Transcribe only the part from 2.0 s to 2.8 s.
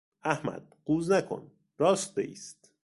بایست!